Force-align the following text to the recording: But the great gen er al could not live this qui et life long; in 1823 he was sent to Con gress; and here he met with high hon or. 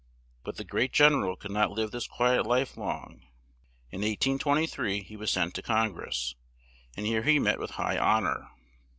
But 0.43 0.57
the 0.57 0.63
great 0.63 0.93
gen 0.93 1.13
er 1.13 1.27
al 1.29 1.35
could 1.35 1.51
not 1.51 1.69
live 1.69 1.91
this 1.91 2.07
qui 2.07 2.29
et 2.29 2.43
life 2.47 2.75
long; 2.75 3.19
in 3.91 3.99
1823 4.01 5.03
he 5.03 5.15
was 5.15 5.29
sent 5.29 5.53
to 5.53 5.61
Con 5.61 5.91
gress; 5.93 6.33
and 6.97 7.05
here 7.05 7.21
he 7.21 7.37
met 7.37 7.59
with 7.59 7.69
high 7.77 7.97
hon 7.97 8.25
or. 8.25 8.49